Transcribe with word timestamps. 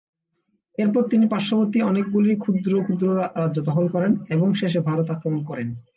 এরপর 0.77 1.03
তিনি 1.09 1.25
পার্শ্ববর্তী 1.27 1.79
অনেকগুলি 1.81 2.31
ক্ষুদ্র 2.35 2.71
ক্ষুদ্র 2.85 3.07
রাজ্য 3.35 3.57
দখল 3.61 3.85
করেন 3.87 4.11
এবং 4.29 4.47
শেষে 4.53 4.79
ভারত 4.87 5.07
আক্রমণ 5.11 5.41
করেন। 5.43 5.67